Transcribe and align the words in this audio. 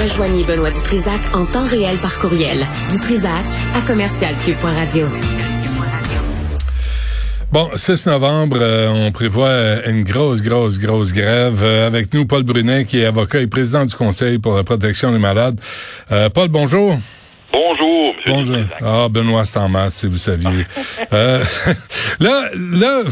Rejoignez 0.00 0.42
Benoît 0.44 0.70
Dutrisac 0.70 1.20
en 1.34 1.44
temps 1.44 1.66
réel 1.66 1.96
par 1.98 2.18
courriel. 2.18 2.66
Dutrisac 2.90 3.44
à 3.74 3.82
commercialcube.radio. 3.82 5.06
Bon, 7.52 7.68
6 7.76 8.06
novembre, 8.06 8.56
euh, 8.62 8.88
on 8.88 9.12
prévoit 9.12 9.86
une 9.86 10.04
grosse, 10.04 10.40
grosse, 10.40 10.78
grosse 10.78 11.12
grève. 11.12 11.60
Euh, 11.62 11.86
avec 11.86 12.14
nous, 12.14 12.24
Paul 12.24 12.42
Brunet, 12.42 12.86
qui 12.86 13.00
est 13.00 13.04
avocat 13.04 13.40
et 13.40 13.46
président 13.46 13.84
du 13.84 13.94
Conseil 13.94 14.38
pour 14.38 14.54
la 14.54 14.64
protection 14.64 15.12
des 15.12 15.18
malades. 15.18 15.60
Euh, 16.10 16.30
Paul, 16.30 16.48
bonjour. 16.48 16.96
Bonjour, 17.52 18.14
monsieur 18.16 18.32
Bonjour. 18.32 18.56
Ah, 18.80 19.08
Benoît, 19.10 19.42
masse, 19.68 19.96
si 19.96 20.06
vous 20.08 20.16
saviez. 20.16 20.64
euh, 21.12 21.38
là, 22.20 22.48
là, 22.54 23.02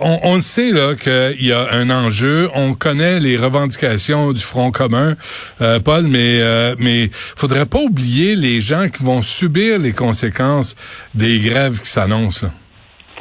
on, 0.00 0.18
on 0.24 0.40
sait 0.40 0.72
là 0.72 0.96
qu'il 0.96 1.46
y 1.46 1.52
a 1.52 1.68
un 1.70 1.88
enjeu. 1.90 2.50
On 2.54 2.74
connaît 2.74 3.20
les 3.20 3.36
revendications 3.36 4.32
du 4.32 4.42
Front 4.42 4.72
commun, 4.72 5.14
euh, 5.60 5.78
Paul, 5.78 6.02
mais 6.02 6.40
euh, 6.40 6.74
mais 6.80 7.10
faudrait 7.12 7.66
pas 7.66 7.78
oublier 7.78 8.34
les 8.34 8.60
gens 8.60 8.88
qui 8.88 9.04
vont 9.04 9.22
subir 9.22 9.78
les 9.78 9.92
conséquences 9.92 10.74
des 11.14 11.38
grèves 11.38 11.80
qui 11.80 11.88
s'annoncent. 11.88 12.48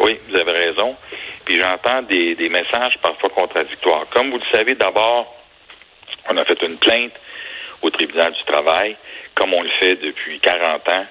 Oui, 0.02 0.18
vous 0.30 0.36
avez 0.36 0.52
raison. 0.52 0.96
Puis 1.46 1.62
j'entends 1.62 2.02
des, 2.10 2.34
des 2.36 2.50
messages 2.50 2.98
parfois 3.04 3.30
contradictoires. 3.30 4.06
Comme 4.16 4.32
vous 4.32 4.40
le 4.40 4.58
savez, 4.58 4.74
d'abord, 4.74 5.32
on 6.28 6.38
a 6.38 6.46
fait 6.46 6.60
une 6.64 6.78
plainte 6.78 7.14
au 7.84 7.92
tribunal 7.92 8.34
du 8.34 8.52
travail 8.52 8.98
comme 9.36 9.54
on 9.54 9.62
le 9.62 9.70
fait 9.80 9.96
depuis 9.96 10.40
40 10.40 10.90
ans, 10.90 11.06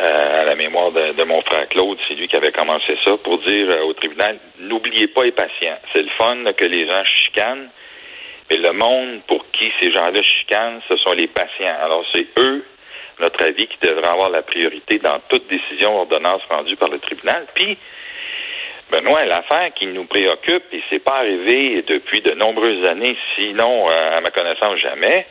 euh, 0.00 0.40
à 0.40 0.44
la 0.44 0.54
mémoire 0.54 0.92
de, 0.92 1.24
mon 1.24 1.42
frère 1.42 1.68
Claude, 1.68 1.98
c'est 2.08 2.14
lui 2.14 2.26
qui 2.28 2.36
avait 2.36 2.52
commencé 2.52 2.96
ça, 3.04 3.16
pour 3.18 3.38
dire 3.38 3.66
euh, 3.68 3.82
au 3.82 3.92
tribunal, 3.92 4.38
n'oubliez 4.58 5.08
pas 5.08 5.24
les 5.24 5.32
patients. 5.32 5.78
C'est 5.92 6.02
le 6.02 6.08
fun 6.18 6.44
que 6.56 6.64
les 6.64 6.88
gens 6.88 7.04
chicanent, 7.04 7.68
mais 8.48 8.56
le 8.56 8.72
monde 8.72 9.20
pour 9.26 9.44
qui 9.50 9.70
ces 9.80 9.92
gens-là 9.92 10.22
chicanent, 10.22 10.80
ce 10.88 10.96
sont 10.96 11.12
les 11.12 11.26
patients. 11.26 11.76
Alors 11.82 12.04
c'est 12.14 12.26
eux, 12.38 12.64
notre 13.20 13.44
avis, 13.44 13.66
qui 13.66 13.76
devraient 13.82 14.08
avoir 14.08 14.30
la 14.30 14.42
priorité 14.42 14.98
dans 14.98 15.20
toute 15.28 15.46
décision 15.48 15.98
ordonnance 15.98 16.42
rendue 16.48 16.76
par 16.76 16.88
le 16.88 16.98
tribunal. 16.98 17.46
Puis, 17.54 17.76
Benoît, 18.90 19.24
l'affaire 19.24 19.72
qui 19.74 19.86
nous 19.86 20.04
préoccupe, 20.04 20.64
et 20.72 20.82
c'est 20.88 21.04
pas 21.04 21.18
arrivé 21.18 21.84
depuis 21.86 22.22
de 22.22 22.32
nombreuses 22.32 22.88
années, 22.88 23.16
sinon, 23.36 23.86
euh, 23.88 24.16
à 24.16 24.20
ma 24.20 24.30
connaissance, 24.30 24.78
jamais, 24.78 25.26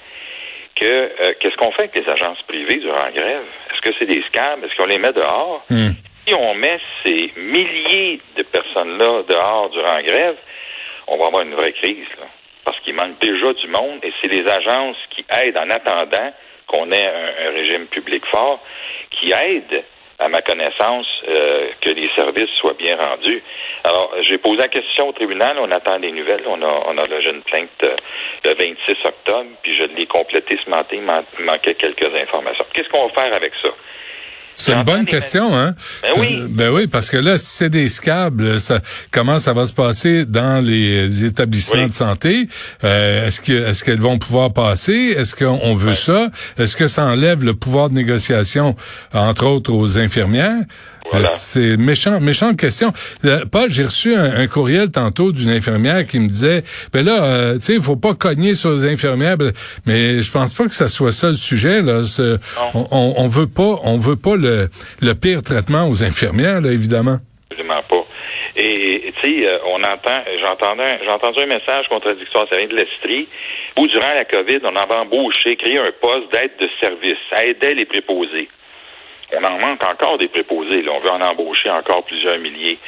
que 0.80 0.86
euh, 0.86 1.34
qu'est-ce 1.40 1.56
qu'on 1.58 1.72
fait 1.72 1.84
avec 1.84 2.00
les 2.00 2.12
agences 2.12 2.42
privées 2.44 2.78
durant 2.78 3.04
la 3.04 3.12
grève? 3.12 3.44
Est-ce 3.72 3.82
que 3.82 3.96
c'est 4.00 4.06
des 4.06 4.22
scams? 4.28 4.64
Est-ce 4.64 4.76
qu'on 4.76 4.88
les 4.88 5.00
met 5.00 5.14
dehors? 5.14 5.64
Hmm. 5.70 5.92
Si 6.26 6.34
on 6.34 6.54
met 6.56 6.80
ces 7.04 7.34
milliers 7.38 8.22
de 8.38 8.44
personnes-là 8.44 9.24
dehors 9.28 9.70
durant 9.72 9.94
la 9.94 10.04
grève, 10.04 10.36
on 11.08 11.18
va 11.18 11.28
avoir 11.28 11.44
une 11.44 11.56
vraie 11.56 11.74
crise, 11.74 12.08
parce 12.64 12.80
qu'il 12.82 12.94
manque 12.94 13.20
déjà 13.20 13.54
du 13.54 13.68
monde 13.68 14.00
et 14.04 14.14
c'est 14.22 14.32
les 14.32 14.48
agences 14.48 14.98
qui 15.10 15.26
aident 15.42 15.58
en 15.58 15.70
attendant 15.70 16.32
qu'on 16.68 16.92
ait 16.92 17.10
un, 17.10 17.52
régime 17.52 17.88
public 17.88 18.24
fort, 18.28 18.62
qui 19.10 19.32
aident 19.32 19.84
à 20.20 20.28
ma 20.28 20.42
connaissance, 20.42 21.08
euh, 21.28 21.70
que 21.82 21.90
les 21.90 22.10
services 22.16 22.50
soient 22.60 22.74
bien 22.74 22.98
rendus. 22.98 23.42
Alors, 23.86 24.14
j'ai 24.22 24.38
posé 24.38 24.58
la 24.58 24.68
question 24.68 25.08
au 25.08 25.12
tribunal, 25.14 25.58
on 25.60 25.72
attend 25.72 25.98
des 26.00 26.12
nouvelles, 26.12 26.44
on 26.46 26.62
a, 26.62 26.84
on 26.88 26.98
a 26.98 27.08
la 27.08 27.22
jeune 27.22 27.42
plainte 27.44 27.70
euh, 27.84 27.96
le 28.44 28.54
26 28.54 28.96
octobre, 29.06 29.50
puis 29.64 29.78
je 29.80 29.86
l'ai 29.86 30.06
complété 30.08 30.60
ce 30.64 30.70
matin, 30.70 30.98
il 30.98 31.46
manquait 31.46 31.76
quelques 31.76 32.14
informations. 32.14 32.66
Qu'est-ce 32.74 32.90
qu'on 32.90 33.08
va 33.08 33.22
faire 33.22 33.34
avec 33.34 33.54
ça? 33.64 33.70
C'est 34.60 34.74
une 34.74 34.84
bonne 34.84 35.06
question, 35.06 35.56
hein? 35.56 35.74
Ben 36.04 36.10
oui. 36.20 36.44
Ben 36.50 36.70
oui, 36.70 36.88
parce 36.88 37.10
que 37.10 37.18
là, 37.18 37.38
si 37.38 37.46
c'est 37.46 37.70
des 37.70 37.88
scables, 37.88 38.60
ça, 38.60 38.82
comment 39.10 39.40
ça 39.40 39.54
va 39.54 39.66
se 39.66 39.74
passer 39.74 40.26
dans 40.26 40.64
les 40.64 41.24
établissements 41.24 41.88
de 41.88 41.94
santé? 41.94 42.50
Euh, 42.84 43.28
est-ce 43.28 43.40
que 43.40 43.54
est-ce 43.54 43.84
qu'elles 43.84 44.02
vont 44.02 44.18
pouvoir 44.20 44.52
passer? 44.52 45.16
Est-ce 45.18 45.36
qu'on 45.36 45.74
veut 45.74 45.96
ça? 45.96 46.30
Est-ce 46.58 46.76
que 46.76 46.88
ça 46.88 47.06
enlève 47.06 47.44
le 47.44 47.54
pouvoir 47.54 47.90
de 47.90 47.96
négociation, 47.96 48.76
entre 49.14 49.46
autres, 49.46 49.72
aux 49.72 49.98
infirmières? 49.98 50.64
C'est 51.26 51.78
méchant, 51.78 52.20
méchante 52.20 52.58
question. 52.58 52.92
Euh, 53.26 53.40
Paul, 53.52 53.70
j'ai 53.70 53.84
reçu 53.84 54.16
un, 54.16 54.48
courriel 54.48 54.92
tantôt 54.92 55.32
d'une 55.32 55.50
infirmière 55.50 56.06
qui 56.06 56.20
me 56.20 56.28
disait, 56.28 56.64
ben 56.94 57.06
là, 57.06 57.24
euh, 57.24 57.56
tu 57.56 57.62
sais, 57.62 57.74
il 57.76 57.82
faut 57.82 57.96
pas 57.96 58.14
cogner 58.14 58.54
sur 58.54 58.72
les 58.72 58.86
infirmières, 58.86 59.38
ben, 59.38 59.52
mais 59.86 60.22
je 60.22 60.32
pense 60.32 60.54
pas 60.54 60.66
que 60.66 60.74
ça 60.74 60.88
soit 60.88 61.12
ça 61.12 61.28
le 61.28 61.34
sujet. 61.34 61.82
Là. 61.82 62.02
On, 62.74 62.88
on, 62.92 63.14
on, 63.18 63.28
veut 63.28 63.48
pas, 63.48 63.80
on 63.84 63.98
veut 63.98 64.16
pas 64.16 64.36
le, 64.36 64.70
le 65.02 65.14
pire 65.14 65.42
traitement 65.42 65.88
aux 65.88 66.04
infirmières, 66.04 66.62
là, 66.62 66.72
évidemment. 66.72 67.18
Absolument 67.52 67.84
pas. 67.90 68.06
Et 68.56 69.14
tu 69.22 69.42
sais, 69.42 69.48
euh, 69.48 69.58
on 69.66 69.82
entend, 69.84 70.24
j'entendais, 70.42 71.00
j'ai 71.04 71.12
entendu 71.12 71.42
un 71.42 71.48
message 71.48 71.88
contradictoire, 71.90 72.46
ça 72.52 72.58
vient 72.58 72.68
de 72.68 72.76
l'Estrie, 72.76 73.28
où 73.78 73.88
durant 73.88 74.14
la 74.14 74.26
COVID, 74.26 74.60
on 74.64 74.76
avait 74.76 74.96
embauché, 74.96 75.56
créé 75.56 75.80
un 75.80 75.92
poste 76.02 76.32
d'aide 76.34 76.52
de 76.60 76.70
service, 76.82 77.18
ça 77.32 77.46
aidait 77.46 77.74
les 77.74 77.86
préposés 77.86 78.50
on 79.34 79.44
en 79.44 79.60
manque 79.60 79.84
encore 79.84 80.18
des 80.18 80.28
préposés. 80.28 80.82
Là. 80.82 80.92
On 80.94 81.00
veut 81.00 81.12
en 81.12 81.22
embaucher 81.22 81.70
encore 81.70 82.04
plusieurs 82.06 82.38
milliers. 82.40 82.80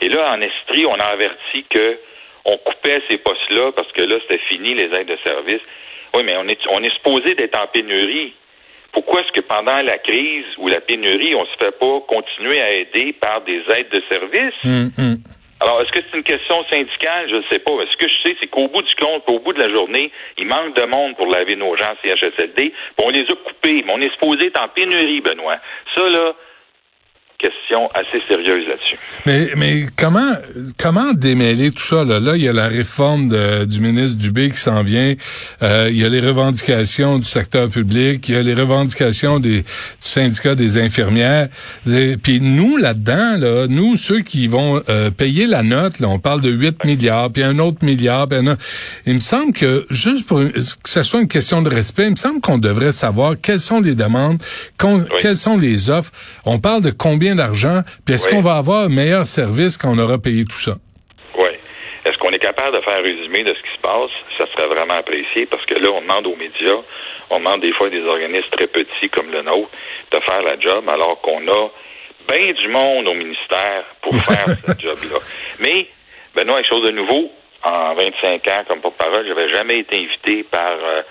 Et 0.00 0.08
là, 0.08 0.32
en 0.32 0.40
Estrie, 0.40 0.86
on 0.86 0.94
a 0.94 1.04
averti 1.04 1.64
que 1.70 1.98
on 2.44 2.58
coupait 2.58 3.00
ces 3.08 3.18
postes-là 3.18 3.72
parce 3.72 3.90
que 3.92 4.02
là, 4.02 4.16
c'était 4.22 4.42
fini 4.48 4.74
les 4.74 4.94
aides 4.94 5.08
de 5.08 5.18
service. 5.24 5.60
Oui, 6.14 6.22
mais 6.24 6.36
on 6.36 6.46
est, 6.46 6.60
on 6.70 6.82
est 6.82 6.92
supposé 6.94 7.34
d'être 7.34 7.58
en 7.58 7.66
pénurie. 7.68 8.34
Pourquoi 8.92 9.20
est-ce 9.20 9.32
que 9.32 9.40
pendant 9.40 9.80
la 9.82 9.98
crise 9.98 10.44
ou 10.58 10.68
la 10.68 10.80
pénurie, 10.80 11.34
on 11.34 11.42
ne 11.42 11.46
se 11.46 11.64
fait 11.64 11.76
pas 11.78 12.00
continuer 12.06 12.60
à 12.60 12.70
aider 12.70 13.12
par 13.14 13.40
des 13.42 13.62
aides 13.76 13.88
de 13.90 14.02
service? 14.08 14.54
Hum, 14.64 14.90
hum. 14.98 15.16
Alors, 15.64 15.80
est-ce 15.80 15.92
que 15.92 16.00
c'est 16.04 16.18
une 16.18 16.24
question 16.24 16.62
syndicale? 16.70 17.30
Je 17.30 17.36
ne 17.36 17.42
sais 17.50 17.58
pas. 17.58 17.72
Ce 17.90 17.96
que 17.96 18.06
je 18.06 18.14
sais, 18.22 18.36
c'est 18.38 18.48
qu'au 18.48 18.68
bout 18.68 18.82
du 18.82 18.94
compte, 18.96 19.22
au 19.28 19.38
bout 19.38 19.54
de 19.54 19.62
la 19.62 19.72
journée, 19.72 20.12
il 20.36 20.46
manque 20.46 20.76
de 20.76 20.82
monde 20.82 21.16
pour 21.16 21.26
laver 21.26 21.56
nos 21.56 21.74
gens 21.74 21.94
CHSLD, 22.04 22.52
puis 22.54 23.02
on 23.02 23.08
les 23.08 23.22
a 23.22 23.34
coupés, 23.34 23.82
mais 23.86 23.92
on 23.94 24.00
est 24.02 24.12
supposé 24.12 24.48
être 24.48 24.60
en 24.60 24.68
pénurie, 24.68 25.22
Benoît. 25.22 25.56
Ça, 25.94 26.06
là, 26.06 26.34
question 27.44 27.88
assez 27.94 28.22
sérieuse 28.28 28.66
là-dessus. 28.66 28.98
Mais, 29.26 29.50
mais 29.56 29.86
comment, 29.96 30.34
comment 30.78 31.12
démêler 31.12 31.70
tout 31.70 31.82
ça? 31.82 32.04
Là, 32.04 32.18
là 32.18 32.36
il 32.36 32.42
y 32.42 32.48
a 32.48 32.52
la 32.52 32.68
réforme 32.68 33.28
du 33.66 33.80
ministre 33.80 34.18
Dubé 34.18 34.50
qui 34.50 34.58
s'en 34.58 34.82
vient. 34.82 35.14
Euh, 35.62 35.88
il 35.90 35.98
y 35.98 36.04
a 36.04 36.08
les 36.08 36.20
revendications 36.20 37.18
du 37.18 37.24
secteur 37.24 37.68
public. 37.68 38.28
Il 38.28 38.34
y 38.34 38.38
a 38.38 38.42
les 38.42 38.54
revendications 38.54 39.40
des, 39.40 39.62
du 39.62 39.66
syndicat 40.00 40.54
des 40.54 40.78
infirmières. 40.78 41.48
puis 42.22 42.40
nous, 42.40 42.76
là-dedans, 42.76 43.36
là, 43.38 43.66
nous, 43.68 43.96
ceux 43.96 44.20
qui 44.20 44.46
vont 44.46 44.82
euh, 44.88 45.10
payer 45.10 45.46
la 45.46 45.62
note, 45.62 46.00
là, 46.00 46.08
on 46.08 46.18
parle 46.18 46.40
de 46.40 46.50
8 46.50 46.84
milliards, 46.84 47.30
puis 47.30 47.42
un 47.42 47.58
autre 47.58 47.84
milliard. 47.84 48.28
Puis 48.28 48.38
il 49.06 49.14
me 49.14 49.20
semble 49.20 49.52
que, 49.52 49.86
juste 49.90 50.26
pour 50.26 50.38
que 50.38 50.60
ce 50.60 51.02
soit 51.02 51.20
une 51.20 51.28
question 51.28 51.62
de 51.62 51.68
respect, 51.68 52.04
il 52.04 52.12
me 52.12 52.16
semble 52.16 52.40
qu'on 52.40 52.58
devrait 52.58 52.92
savoir 52.92 53.34
quelles 53.40 53.60
sont 53.60 53.80
les 53.80 53.94
demandes, 53.94 54.38
quelles 55.20 55.36
sont 55.36 55.58
les 55.58 55.90
offres. 55.90 56.12
On 56.44 56.58
parle 56.58 56.82
de 56.82 56.90
combien 56.90 57.33
d'argent, 57.34 57.82
puis 58.04 58.14
est-ce 58.14 58.28
qu'on 58.28 58.42
va 58.42 58.56
avoir 58.56 58.84
un 58.84 58.88
meilleur 58.88 59.26
service 59.26 59.76
quand 59.76 59.88
on 59.94 59.98
aura 59.98 60.18
payé 60.18 60.44
tout 60.44 60.58
ça? 60.58 60.76
Oui. 61.38 61.50
Est-ce 62.04 62.16
qu'on 62.18 62.30
est 62.30 62.38
capable 62.38 62.76
de 62.76 62.82
faire 62.82 62.98
un 62.98 63.02
résumé 63.02 63.44
de 63.44 63.54
ce 63.54 63.62
qui 63.62 63.76
se 63.76 63.80
passe? 63.82 64.10
Ça 64.38 64.46
serait 64.52 64.68
vraiment 64.68 64.94
apprécié 64.94 65.46
parce 65.46 65.64
que 65.66 65.74
là, 65.74 65.90
on 65.92 66.02
demande 66.02 66.26
aux 66.26 66.36
médias, 66.36 66.80
on 67.30 67.38
demande 67.38 67.60
des 67.60 67.72
fois 67.72 67.86
à 67.86 67.90
des 67.90 68.02
organismes 68.02 68.50
très 68.50 68.66
petits 68.66 69.08
comme 69.10 69.30
le 69.30 69.42
nôtre 69.42 69.70
de 70.12 70.20
faire 70.20 70.42
la 70.42 70.58
job 70.58 70.84
alors 70.88 71.20
qu'on 71.20 71.46
a 71.48 71.70
bien 72.28 72.52
du 72.52 72.68
monde 72.68 73.08
au 73.08 73.14
ministère 73.14 73.84
pour 74.02 74.16
faire 74.22 74.46
ce 74.48 74.78
job-là. 74.78 75.18
Mais, 75.60 75.86
Benoît, 76.34 76.56
quelque 76.56 76.68
chose 76.68 76.86
de 76.86 76.92
nouveau, 76.92 77.30
en 77.62 77.94
25 77.94 78.46
ans 78.48 78.64
comme 78.68 78.80
porte-parole, 78.80 79.26
j'avais 79.26 79.50
jamais 79.52 79.78
été 79.78 79.96
invité 79.96 80.42
par 80.44 80.72
euh, 80.72 81.02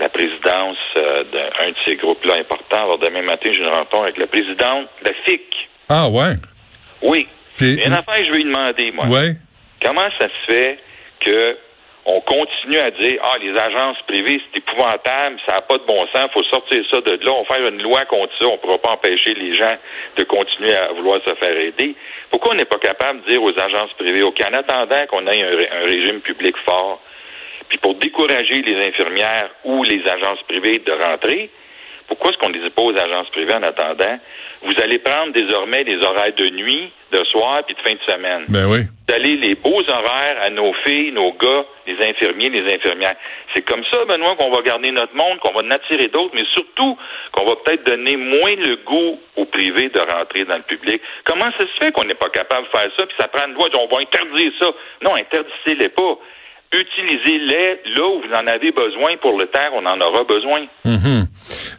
la 0.00 0.08
présidence 0.08 0.76
euh, 0.96 1.24
d'un 1.24 1.68
de 1.68 1.76
ces 1.86 1.96
groupes-là 1.96 2.34
importants. 2.34 2.84
Alors, 2.84 2.98
demain 2.98 3.22
matin, 3.22 3.50
j'ai 3.52 3.60
une 3.60 3.68
rencontre 3.68 4.04
avec 4.04 4.18
la 4.18 4.26
présidente 4.26 4.88
de 5.02 5.08
la 5.08 5.14
FIC. 5.24 5.68
Ah, 5.88 6.08
ouais? 6.08 6.34
Oui. 7.02 7.28
Puis, 7.56 7.74
une 7.84 7.92
affaire 7.92 8.18
que 8.18 8.24
je 8.24 8.30
vais 8.30 8.38
lui 8.38 8.44
demander, 8.44 8.90
moi. 8.92 9.06
Ouais. 9.06 9.34
Comment 9.80 10.08
ça 10.18 10.26
se 10.26 10.52
fait 10.52 10.78
que 11.20 11.56
on 12.06 12.20
continue 12.20 12.76
à 12.78 12.90
dire 12.90 13.18
ah 13.22 13.36
les 13.40 13.58
agences 13.58 13.96
privées 14.06 14.40
c'est 14.52 14.58
épouvantable, 14.58 15.40
ça 15.46 15.54
n'a 15.54 15.62
pas 15.62 15.78
de 15.78 15.84
bon 15.84 16.06
sens, 16.12 16.26
faut 16.32 16.44
sortir 16.44 16.84
ça 16.90 17.00
de 17.00 17.12
là, 17.12 17.32
on 17.32 17.42
va 17.44 17.56
faire 17.56 17.66
une 17.66 17.82
loi 17.82 18.04
contre 18.04 18.32
ça, 18.38 18.46
on 18.46 18.52
ne 18.52 18.56
pourra 18.58 18.78
pas 18.78 18.90
empêcher 18.90 19.32
les 19.32 19.54
gens 19.54 19.74
de 20.16 20.24
continuer 20.24 20.74
à 20.74 20.92
vouloir 20.92 21.20
se 21.26 21.34
faire 21.34 21.56
aider. 21.56 21.94
Pourquoi 22.30 22.52
on 22.52 22.56
n'est 22.56 22.66
pas 22.66 22.78
capable 22.78 23.22
de 23.22 23.30
dire 23.30 23.42
aux 23.42 23.58
agences 23.58 23.92
privées, 23.98 24.22
ok, 24.22 24.38
en 24.46 24.52
attendant 24.52 25.06
qu'on 25.08 25.26
ait 25.28 25.42
un 25.42 25.84
régime 25.86 26.20
public 26.20 26.54
fort, 26.66 27.00
puis 27.74 27.80
pour 27.80 27.94
décourager 27.96 28.62
les 28.62 28.86
infirmières 28.86 29.50
ou 29.64 29.82
les 29.82 30.00
agences 30.06 30.40
privées 30.46 30.80
de 30.86 30.92
rentrer, 30.92 31.50
pourquoi 32.06 32.30
est-ce 32.30 32.38
qu'on 32.38 32.50
ne 32.50 32.58
dit 32.58 32.70
pas 32.70 32.82
aux 32.82 32.96
agences 32.96 33.28
privées 33.30 33.54
en 33.54 33.62
attendant? 33.64 34.16
Vous 34.62 34.74
allez 34.80 34.98
prendre 34.98 35.32
désormais 35.32 35.82
des 35.82 35.96
horaires 35.96 36.34
de 36.36 36.50
nuit, 36.50 36.92
de 37.10 37.24
soir, 37.24 37.64
puis 37.66 37.74
de 37.74 37.80
fin 37.80 37.94
de 37.94 38.12
semaine. 38.12 38.44
Ben 38.48 38.66
oui. 38.66 38.82
Vous 39.08 39.14
allez 39.14 39.32
les 39.38 39.56
beaux 39.56 39.82
horaires 39.88 40.38
à 40.42 40.50
nos 40.50 40.72
filles, 40.84 41.10
nos 41.10 41.32
gars, 41.32 41.64
les 41.88 41.96
infirmiers, 42.08 42.50
les 42.50 42.74
infirmières. 42.74 43.16
C'est 43.54 43.62
comme 43.62 43.82
ça, 43.90 44.04
Benoît, 44.04 44.36
qu'on 44.36 44.52
va 44.52 44.62
garder 44.62 44.92
notre 44.92 45.16
monde, 45.16 45.40
qu'on 45.40 45.52
va 45.52 45.66
en 45.66 45.70
attirer 45.72 46.06
d'autres, 46.06 46.34
mais 46.34 46.46
surtout 46.54 46.96
qu'on 47.32 47.44
va 47.44 47.56
peut-être 47.56 47.84
donner 47.90 48.16
moins 48.16 48.54
le 48.54 48.76
goût 48.84 49.18
aux 49.34 49.46
privés 49.46 49.88
de 49.88 50.00
rentrer 50.00 50.44
dans 50.44 50.58
le 50.58 50.62
public. 50.62 51.02
Comment 51.24 51.50
ça 51.58 51.66
se 51.66 51.84
fait 51.84 51.90
qu'on 51.90 52.04
n'est 52.04 52.14
pas 52.14 52.30
capable 52.30 52.68
de 52.68 52.78
faire 52.78 52.90
ça, 52.96 53.06
puis 53.06 53.16
ça 53.18 53.26
prend 53.26 53.48
une 53.48 53.54
voix, 53.54 53.68
on 53.74 53.92
va 53.92 54.00
interdire 54.00 54.52
ça? 54.60 54.70
Non, 55.02 55.16
interdisez-les 55.16 55.88
pas 55.88 56.18
utilisez-les 56.72 57.94
là 57.96 58.06
où 58.06 58.20
vous 58.20 58.34
en 58.34 58.46
avez 58.46 58.72
besoin 58.72 59.16
pour 59.20 59.38
le 59.38 59.46
temps 59.46 59.60
on 59.74 59.86
en 59.86 60.00
aura 60.00 60.24
besoin. 60.24 60.60
Mhm. 60.84 61.26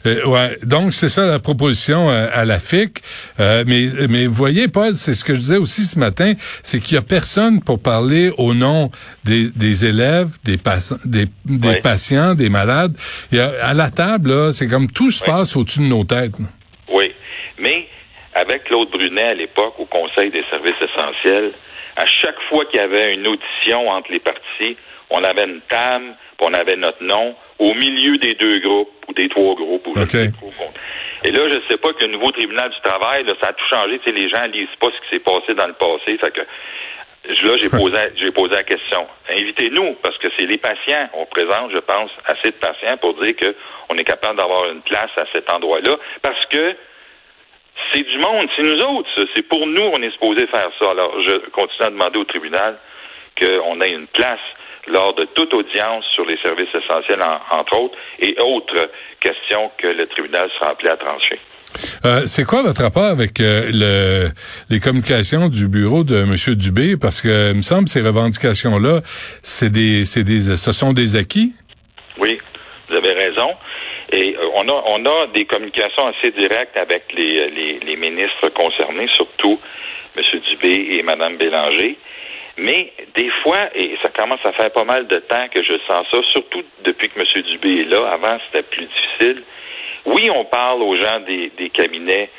Euh, 0.05 0.25
ouais, 0.25 0.57
donc 0.63 0.93
c'est 0.93 1.09
ça 1.09 1.25
la 1.25 1.39
proposition 1.39 2.09
euh, 2.09 2.27
à 2.31 2.45
la 2.45 2.59
FIC. 2.59 2.99
Euh, 3.39 3.63
mais 3.67 3.87
mais 4.09 4.27
voyez, 4.27 4.67
Paul, 4.67 4.93
c'est 4.93 5.13
ce 5.13 5.23
que 5.23 5.33
je 5.33 5.39
disais 5.39 5.57
aussi 5.57 5.81
ce 5.81 5.99
matin, 5.99 6.33
c'est 6.63 6.79
qu'il 6.79 6.95
y 6.95 6.97
a 6.97 7.01
personne 7.01 7.61
pour 7.61 7.81
parler 7.81 8.31
au 8.37 8.53
nom 8.53 8.89
des, 9.23 9.49
des 9.51 9.85
élèves, 9.85 10.37
des, 10.43 10.57
des, 11.05 11.25
des 11.45 11.79
patients, 11.81 12.35
des 12.35 12.49
malades. 12.49 12.95
Et 13.31 13.39
à, 13.39 13.73
la 13.73 13.89
table, 13.89 14.53
c'est 14.53 14.67
comme 14.67 14.87
tout 14.87 15.11
se 15.11 15.23
passe 15.23 15.55
au-dessus 15.55 15.79
de 15.79 15.85
nos 15.85 16.03
têtes. 16.03 16.33
Oui, 16.89 17.11
mais 17.57 17.87
avec 18.33 18.65
Claude 18.65 18.89
Brunet 18.91 19.23
à 19.23 19.33
l'époque 19.33 19.75
au 19.79 19.85
Conseil 19.85 20.29
des 20.29 20.43
services 20.51 20.75
essentiels, 20.81 21.53
à 21.95 22.06
chaque 22.06 22.39
fois 22.50 22.65
qu'il 22.65 22.80
y 22.80 22.83
avait 22.83 23.13
une 23.13 23.27
audition 23.27 23.89
entre 23.89 24.12
les 24.12 24.19
partis, 24.19 24.77
on 25.09 25.24
avait 25.24 25.45
une 25.45 25.62
table, 25.69 26.15
puis 26.38 26.47
on 26.50 26.53
avait 26.53 26.75
notre 26.75 27.03
nom 27.03 27.36
au 27.59 27.74
milieu 27.74 28.18
des 28.18 28.36
deux 28.36 28.59
groupes 28.59 28.92
ou 29.07 29.13
des 29.13 29.30
trois 29.30 29.56
groupes. 29.56 29.88
Ou 29.88 29.94
Et 31.24 31.31
là, 31.31 31.42
je 31.45 31.56
ne 31.56 31.62
sais 31.69 31.77
pas 31.77 31.94
que 31.94 32.06
le 32.06 32.12
nouveau 32.12 32.31
tribunal 32.31 32.69
du 32.69 32.81
travail, 32.81 33.24
là, 33.24 33.33
ça 33.42 33.50
a 33.50 33.53
tout 33.53 33.65
changé. 33.69 34.00
Tu 34.00 34.12
les 34.12 34.30
gens 34.30 34.45
lisent 34.45 34.68
pas 34.80 34.88
ce 34.88 35.01
qui 35.06 35.15
s'est 35.15 35.24
passé 35.24 35.53
dans 35.53 35.68
le 35.68 35.74
passé. 35.74 36.18
Fait 36.18 36.31
que 36.31 36.42
là, 36.42 37.57
j'ai 37.57 37.69
posé, 37.80 37.97
j'ai 38.18 38.31
posé 38.31 38.53
la 38.53 38.63
question. 38.63 39.07
Invitez-nous, 39.30 39.95
parce 40.03 40.18
que 40.18 40.27
c'est 40.38 40.45
les 40.45 40.57
patients. 40.57 41.09
On 41.13 41.25
présente, 41.25 41.71
je 41.74 41.80
pense, 41.80 42.12
assez 42.25 42.51
de 42.51 42.57
patients 42.57 42.97
pour 42.97 43.13
dire 43.21 43.33
qu'on 43.38 43.95
est 43.95 44.03
capable 44.03 44.38
d'avoir 44.38 44.69
une 44.71 44.81
place 44.81 45.12
à 45.18 45.25
cet 45.33 45.51
endroit-là, 45.53 45.97
parce 46.21 46.45
que 46.47 46.75
c'est 47.92 48.04
du 48.04 48.18
monde, 48.18 48.48
c'est 48.56 48.63
nous 48.63 48.81
autres. 48.81 49.10
C'est 49.36 49.48
pour 49.48 49.66
nous, 49.68 49.81
on 49.81 50.01
est 50.01 50.12
supposé 50.12 50.48
faire 50.48 50.69
ça. 50.80 50.92
Alors, 50.92 51.13
je 51.25 51.50
continue 51.50 51.88
à 51.88 51.89
demander 51.89 52.19
au 52.19 52.25
tribunal 52.25 52.77
qu'on 53.39 53.81
ait 53.81 53.92
une 53.92 54.07
place 54.07 54.39
lors 54.88 55.13
de 55.16 55.25
toute 55.33 55.54
audience 55.54 56.06
sur 56.13 56.25
les 56.25 56.38
services 56.44 56.69
essentiels, 56.74 57.19
entre 57.51 57.80
autres, 57.80 57.98
et 58.19 58.36
autres 58.39 58.89
questions 59.19 59.72
que 59.77 59.88
le 59.88 60.07
tribunal 60.07 60.50
sera 60.60 60.72
appelé 60.72 60.89
à 60.89 60.98
trancher. 60.98 61.39
Euh, 62.06 62.22
c'est 62.27 62.45
quoi 62.45 62.62
votre 62.62 62.83
rapport 62.83 63.04
avec 63.04 63.42
euh, 63.42 63.69
le, 63.74 64.30
les 64.69 64.80
communications 64.80 65.50
du 65.50 65.68
bureau 65.68 66.04
de 66.04 66.18
M. 66.18 66.36
Dubé? 66.56 66.95
Parce 66.95 67.21
que, 67.21 67.51
il 67.51 67.57
me 67.57 67.62
semble, 67.63 67.88
ces 67.89 68.01
revendications-là, 68.01 69.01
c'est 69.42 69.71
des, 69.71 70.06
c'est 70.06 70.24
des, 70.24 70.56
ce 70.56 70.71
sont 70.71 70.94
des 70.94 71.16
acquis? 71.18 71.51
Oui, 72.18 72.39
vous 72.88 72.95
avez 72.95 73.12
raison. 73.12 73.50
Et 74.13 74.36
euh, 74.38 74.48
on 74.56 74.69
a, 74.69 74.83
on 74.86 75.06
a 75.06 75.28
des 75.33 75.45
communications 75.45 76.07
assez 76.07 76.31
directes 76.31 76.78
avec 76.78 77.12
les, 77.13 77.50
les, 77.50 77.64
les 77.64 77.64
ministres 78.10 78.50
concernés, 78.50 79.07
surtout 79.13 79.60
M. 80.18 80.40
Dubé 80.50 80.98
et 80.98 81.04
Mme 81.04 81.38
Bélanger. 81.38 81.98
Mais 82.57 82.94
des 83.16 83.30
fois, 83.44 83.69
et 83.75 83.98
ça 84.02 84.10
commence 84.10 84.40
à 84.46 84.54
faire 84.54 84.72
pas 84.72 84.86
mal 84.86 85.07
de 85.07 85.18
temps 85.18 85.48
que 85.54 85.62
je 85.62 85.78
sens 85.90 86.06
ça, 86.10 86.19
surtout 86.31 86.63
depuis 86.84 87.10
que 87.10 87.19
M. 87.19 87.42
Dubé 87.44 87.81
est 87.81 87.90
là. 87.90 88.10
Avant, 88.13 88.38
c'était 88.46 88.63
plus 88.63 88.86
difficile. 88.86 89.44
Oui, 90.06 90.30
on 90.34 90.46
parle 90.46 90.81
aux 90.84 90.96
gens 90.96 91.19
des, 91.22 91.52
des 91.57 91.69
cabinets, 91.69 92.30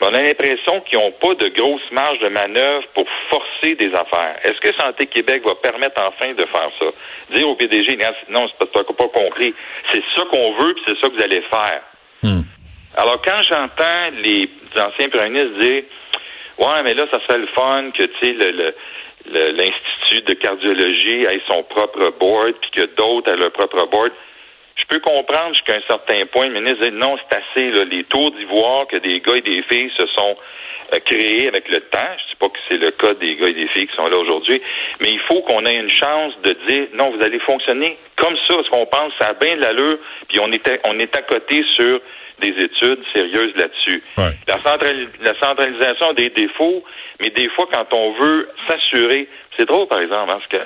mais 0.00 0.06
on 0.06 0.14
a 0.14 0.22
l'impression 0.22 0.80
qu'ils 0.82 0.98
n'ont 0.98 1.12
pas 1.12 1.34
de 1.34 1.48
grosse 1.48 1.90
marge 1.90 2.18
de 2.20 2.28
manœuvre 2.28 2.86
pour 2.94 3.04
forcer 3.28 3.74
des 3.74 3.92
affaires. 3.92 4.36
Est-ce 4.44 4.60
que 4.60 4.74
Santé 4.76 5.06
Québec 5.06 5.42
va 5.44 5.56
permettre 5.56 6.00
enfin 6.00 6.32
de 6.32 6.46
faire 6.46 6.70
ça? 6.78 6.86
Dire 7.34 7.48
au 7.48 7.56
PDG, 7.56 7.98
non, 8.28 8.46
c'est 8.48 8.70
pas, 8.70 8.84
pas 8.84 9.08
compris. 9.08 9.54
C'est 9.92 10.02
ça 10.14 10.22
qu'on 10.30 10.52
veut, 10.52 10.74
puis 10.74 10.84
c'est 10.86 10.98
ça 11.00 11.08
que 11.08 11.16
vous 11.16 11.22
allez 11.22 11.42
faire. 11.42 11.82
Hmm. 12.22 12.42
Alors, 12.96 13.20
quand 13.22 13.40
j'entends 13.48 14.10
les 14.22 14.48
anciens 14.76 15.08
premiers 15.08 15.30
ministres 15.30 15.58
dire, 15.58 15.82
ouais, 16.58 16.82
mais 16.84 16.94
là, 16.94 17.06
ça 17.10 17.20
serait 17.26 17.38
le 17.38 17.48
fun 17.48 17.90
que, 17.92 18.04
tu 18.04 18.18
sais, 18.20 18.32
le 18.32 18.74
l'Institut 19.28 20.22
de 20.22 20.34
cardiologie 20.34 21.22
ait 21.22 21.42
son 21.48 21.62
propre 21.64 22.12
board, 22.18 22.54
puis 22.60 22.70
que 22.70 22.86
d'autres 22.96 23.32
aient 23.32 23.36
leur 23.36 23.52
propre 23.52 23.86
board. 23.86 24.12
Je 24.76 24.84
peux 24.88 25.00
comprendre 25.00 25.54
jusqu'à 25.54 25.74
un 25.74 25.88
certain 25.88 26.26
point. 26.26 26.48
Le 26.48 26.60
ministre 26.60 26.88
dit 26.88 26.92
non, 26.92 27.16
c'est 27.18 27.38
assez. 27.38 27.70
Là, 27.72 27.84
les 27.84 28.04
tours 28.04 28.30
d'ivoire 28.32 28.86
que 28.86 28.98
des 28.98 29.20
gars 29.20 29.36
et 29.36 29.40
des 29.40 29.62
filles 29.62 29.90
se 29.96 30.06
sont 30.08 30.36
euh, 30.94 30.98
créés 31.04 31.48
avec 31.48 31.68
le 31.70 31.80
temps. 31.80 31.98
Je 31.98 32.24
ne 32.24 32.28
dis 32.28 32.36
pas 32.38 32.48
que 32.48 32.58
c'est 32.68 32.76
le 32.76 32.90
cas 32.90 33.14
des 33.14 33.36
gars 33.36 33.48
et 33.48 33.54
des 33.54 33.68
filles 33.68 33.86
qui 33.86 33.96
sont 33.96 34.06
là 34.06 34.18
aujourd'hui, 34.18 34.60
mais 35.00 35.10
il 35.10 35.20
faut 35.20 35.40
qu'on 35.42 35.64
ait 35.64 35.76
une 35.76 35.90
chance 35.90 36.34
de 36.42 36.56
dire 36.68 36.88
non, 36.94 37.10
vous 37.10 37.24
allez 37.24 37.40
fonctionner 37.40 37.96
comme 38.16 38.36
ça, 38.46 38.54
parce 38.54 38.68
qu'on 38.68 38.86
pense 38.86 39.12
ça 39.18 39.28
a 39.28 39.34
bien 39.34 39.56
de 39.56 39.62
l'allure, 39.62 39.98
puis 40.28 40.38
on 40.40 40.52
est 40.52 40.80
on 40.84 40.98
est 40.98 41.16
à 41.16 41.22
côté 41.22 41.64
sur 41.74 42.00
des 42.40 42.48
études 42.48 43.02
sérieuses 43.14 43.54
là-dessus. 43.56 44.02
La, 44.16 44.58
la 45.20 45.34
centralisation 45.40 46.10
a 46.10 46.14
des 46.14 46.30
défauts, 46.30 46.84
mais 47.20 47.30
des 47.30 47.48
fois, 47.50 47.66
quand 47.72 47.92
on 47.92 48.12
veut 48.12 48.48
s'assurer, 48.68 49.28
c'est 49.58 49.66
drôle, 49.66 49.88
par 49.88 50.00
exemple, 50.00 50.26
parce 50.26 50.46
que 50.48 50.58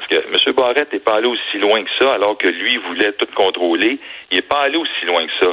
parce 0.00 0.08
que 0.08 0.28
M. 0.28 0.54
Barrette 0.56 0.92
n'est 0.92 0.98
pas 1.00 1.16
allé 1.16 1.26
aussi 1.26 1.58
loin 1.58 1.82
que 1.82 1.90
ça, 1.98 2.12
alors 2.12 2.38
que 2.38 2.48
lui 2.48 2.78
voulait 2.88 3.12
tout 3.12 3.26
contrôler. 3.34 3.98
Il 4.30 4.36
n'est 4.36 4.42
pas 4.42 4.62
allé 4.62 4.76
aussi 4.78 5.04
loin 5.06 5.26
que 5.26 5.44
ça. 5.44 5.52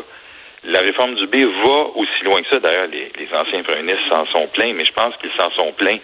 La 0.63 0.79
réforme 0.79 1.15
du 1.15 1.27
B 1.27 1.35
va 1.65 1.87
aussi 1.95 2.23
loin 2.23 2.41
que 2.41 2.49
ça. 2.49 2.59
D'ailleurs, 2.59 2.87
les, 2.87 3.27
anciens 3.33 3.61
premiers 3.63 3.83
ministres 3.83 4.07
s'en 4.09 4.25
sont 4.27 4.47
pleins, 4.53 4.73
mais 4.73 4.85
je 4.85 4.93
pense 4.93 5.13
qu'ils 5.17 5.31
s'en 5.37 5.51
sont 5.51 5.73
pleins 5.73 5.97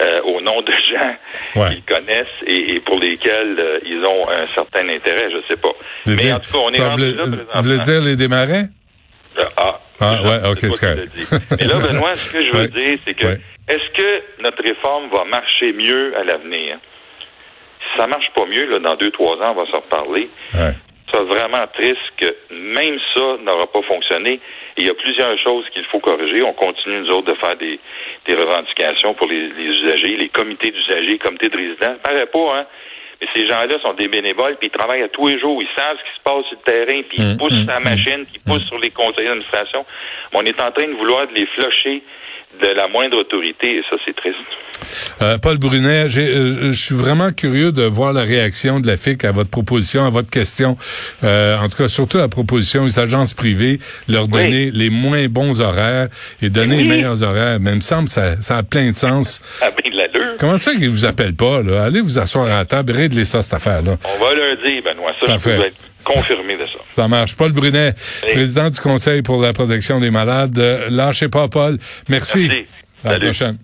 euh, 0.00 0.20
au 0.22 0.40
nom 0.40 0.60
de 0.62 0.72
gens 0.72 1.68
qu'ils 1.68 1.84
connaissent 1.84 2.26
et, 2.46 2.80
pour 2.80 2.98
lesquels 2.98 3.56
euh, 3.58 3.78
ils 3.84 4.04
ont 4.04 4.28
un 4.28 4.46
certain 4.56 4.88
intérêt, 4.88 5.30
je 5.30 5.38
sais 5.48 5.56
pas. 5.56 5.72
mais 6.06 6.32
en 6.32 6.40
tout 6.40 6.50
cas, 6.50 6.58
on 6.64 6.72
est 6.72 6.82
rendu 6.82 7.12
là. 7.12 7.24
Vous 7.26 7.62
voulez 7.62 7.78
dire 7.78 8.00
les 8.00 8.16
démarrés? 8.16 8.64
Ah, 10.00 10.22
ouais, 10.22 10.50
ok, 10.50 10.58
c'est 10.58 11.60
Mais 11.60 11.66
là, 11.66 11.78
Benoît, 11.78 12.14
ce 12.14 12.32
que 12.32 12.44
je 12.44 12.52
veux 12.52 12.68
dire, 12.68 12.98
c'est 13.04 13.14
que 13.14 13.26
est-ce 13.68 13.90
que 13.92 14.42
notre 14.42 14.62
réforme 14.62 15.10
va 15.10 15.24
marcher 15.24 15.72
mieux 15.72 16.16
à 16.16 16.24
l'avenir? 16.24 16.78
Si 17.80 17.98
ça 17.98 18.06
marche 18.06 18.30
pas 18.34 18.46
mieux, 18.46 18.64
là, 18.66 18.78
dans 18.78 18.94
deux, 18.94 19.10
trois 19.10 19.36
ans, 19.36 19.54
on 19.56 19.64
va 19.64 19.70
s'en 19.70 19.80
reparler. 19.80 20.30
Ouais. 20.54 20.74
C'est 21.12 21.22
vraiment 21.22 21.66
triste 21.74 21.98
que 22.18 22.36
même 22.50 22.98
ça 23.14 23.36
n'aura 23.42 23.66
pas 23.66 23.82
fonctionné. 23.82 24.40
il 24.76 24.86
y 24.86 24.90
a 24.90 24.94
plusieurs 24.94 25.36
choses 25.38 25.64
qu'il 25.72 25.84
faut 25.86 26.00
corriger. 26.00 26.42
On 26.42 26.52
continue, 26.52 27.00
nous 27.00 27.10
autres, 27.10 27.32
de 27.32 27.38
faire 27.38 27.56
des, 27.56 27.80
des 28.26 28.34
revendications 28.34 29.14
pour 29.14 29.26
les, 29.26 29.48
les 29.48 29.64
usagers, 29.64 30.16
les 30.16 30.28
comités 30.28 30.70
d'usagers, 30.70 31.06
les 31.06 31.18
comités 31.18 31.48
de 31.48 31.56
résidents. 31.56 31.96
Ça 32.04 32.10
paraît 32.10 32.26
pas, 32.26 32.58
hein? 32.58 32.66
Mais 33.20 33.26
ces 33.34 33.48
gens-là 33.48 33.78
sont 33.82 33.94
des 33.94 34.08
bénévoles, 34.08 34.56
puis 34.58 34.70
ils 34.72 34.78
travaillent 34.78 35.02
à 35.02 35.08
tous 35.08 35.28
les 35.28 35.40
jours. 35.40 35.60
Ils 35.60 35.68
savent 35.76 35.96
ce 35.98 36.04
qui 36.04 36.16
se 36.16 36.22
passe 36.22 36.44
sur 36.46 36.58
le 36.58 36.72
terrain, 36.72 37.02
puis 37.08 37.18
ils 37.18 37.34
mmh, 37.34 37.36
poussent 37.36 37.52
mmh, 37.52 37.66
la 37.66 37.80
mmh. 37.80 37.84
machine, 37.84 38.24
puis 38.24 38.36
ils 38.36 38.50
poussent 38.50 38.66
sur 38.66 38.78
les 38.78 38.90
conseils 38.90 39.26
d'administration. 39.26 39.84
On 40.34 40.42
est 40.42 40.60
en 40.60 40.70
train 40.70 40.86
de 40.86 40.94
vouloir 40.94 41.26
les 41.34 41.46
flusher 41.46 42.02
de 42.62 42.68
la 42.68 42.88
moindre 42.88 43.18
autorité, 43.18 43.76
et 43.76 43.82
ça, 43.88 43.96
c'est 44.06 44.14
triste. 44.16 44.38
Euh, 45.20 45.38
Paul 45.38 45.58
Brunet, 45.58 46.06
euh, 46.16 46.72
je 46.72 46.78
suis 46.78 46.94
vraiment 46.94 47.32
curieux 47.32 47.72
de 47.72 47.82
voir 47.82 48.12
la 48.12 48.22
réaction 48.22 48.80
de 48.80 48.86
la 48.86 48.96
FIC 48.96 49.24
à 49.24 49.32
votre 49.32 49.50
proposition, 49.50 50.04
à 50.04 50.10
votre 50.10 50.30
question. 50.30 50.76
Euh, 51.24 51.58
en 51.58 51.68
tout 51.68 51.76
cas, 51.76 51.88
surtout 51.88 52.18
la 52.18 52.28
proposition 52.28 52.84
aux 52.84 52.98
agences 52.98 53.34
privées, 53.34 53.80
leur 54.08 54.28
donner 54.28 54.70
les 54.70 54.90
moins 54.90 55.26
bons 55.28 55.60
horaires 55.60 56.08
et 56.40 56.50
donner 56.50 56.78
les 56.78 56.84
meilleurs 56.84 57.22
horaires. 57.22 57.58
Mais 57.60 57.72
il 57.72 57.76
me 57.76 57.80
semble 57.80 58.08
ça, 58.08 58.40
ça 58.40 58.58
a 58.58 58.62
plein 58.62 58.90
de 58.90 58.96
sens. 58.96 59.40
De 59.60 59.87
l'allure. 59.98 60.36
Comment 60.38 60.58
ça 60.58 60.72
qu'ils 60.72 60.90
vous 60.90 61.04
appellent 61.04 61.34
pas, 61.34 61.62
là? 61.62 61.84
Allez 61.84 62.00
vous 62.00 62.18
asseoir 62.18 62.46
à 62.46 62.58
la 62.58 62.64
table, 62.64 62.92
régler 62.92 63.24
ça, 63.24 63.42
cette 63.42 63.54
affaire-là. 63.54 63.96
On 64.04 64.24
va 64.24 64.34
leur 64.34 64.56
dire, 64.64 64.82
Benoît. 64.82 65.12
Ça, 65.20 65.34
je 65.34 65.44
peux 65.44 65.64
être 65.66 65.76
confirmé 66.04 66.54
de 66.54 66.66
ça. 66.66 66.78
Ça 66.90 67.08
marche. 67.08 67.36
Paul 67.36 67.52
Brunet, 67.52 67.92
président 68.32 68.70
du 68.70 68.80
Conseil 68.80 69.22
pour 69.22 69.42
la 69.42 69.52
protection 69.52 70.00
des 70.00 70.10
malades. 70.10 70.58
Lâchez 70.90 71.28
pas, 71.28 71.48
Paul. 71.48 71.78
Merci. 72.08 72.48
Merci. 72.48 72.66
À 73.04 73.12
la 73.12 73.18
prochaine. 73.20 73.58